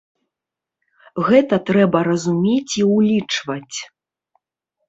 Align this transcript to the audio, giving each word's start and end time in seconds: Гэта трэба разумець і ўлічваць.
Гэта 1.27 1.55
трэба 1.69 1.99
разумець 2.09 2.73
і 2.85 2.87
ўлічваць. 2.95 3.77